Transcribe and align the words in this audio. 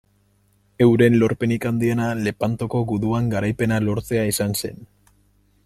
Euren 0.85 1.17
lorpenik 1.23 1.67
handiena 1.71 2.07
Lepantoko 2.27 2.81
guduan 2.93 3.29
garaipena 3.35 3.79
lortzea 3.89 4.25
izan 4.35 4.57
zen. 4.63 4.83